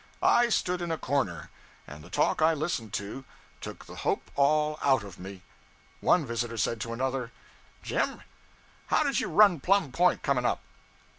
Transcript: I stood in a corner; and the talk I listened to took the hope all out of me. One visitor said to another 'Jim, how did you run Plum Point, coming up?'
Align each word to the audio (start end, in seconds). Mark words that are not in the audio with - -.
I 0.23 0.49
stood 0.49 0.81
in 0.81 0.89
a 0.91 0.97
corner; 0.97 1.51
and 1.85 2.03
the 2.03 2.09
talk 2.09 2.41
I 2.41 2.55
listened 2.55 2.91
to 2.93 3.23
took 3.61 3.85
the 3.85 3.97
hope 3.97 4.31
all 4.35 4.79
out 4.81 5.03
of 5.03 5.19
me. 5.19 5.43
One 5.99 6.25
visitor 6.25 6.57
said 6.57 6.81
to 6.81 6.93
another 6.93 7.31
'Jim, 7.83 8.23
how 8.87 9.03
did 9.03 9.19
you 9.19 9.27
run 9.27 9.59
Plum 9.59 9.91
Point, 9.91 10.23
coming 10.23 10.43
up?' 10.43 10.63